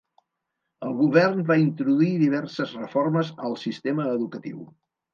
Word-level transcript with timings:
El 0.87 0.95
govern 1.01 1.43
va 1.51 1.59
introduir 1.65 2.09
diverses 2.23 2.75
reformes 2.81 3.33
al 3.49 3.57
sistema 3.69 4.13
educatiu. 4.19 4.69